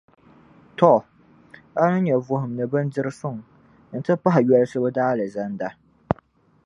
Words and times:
Tɔ! 0.77 0.91
O 1.81 1.83
ni 1.91 1.99
nya 2.05 2.17
vuhim 2.25 2.51
ni 2.55 2.65
bindirisuŋ, 2.71 3.35
n-ti 3.97 4.11
pahi 4.23 4.41
yolsibu 4.49 4.89
Daalizanda. 4.95 5.67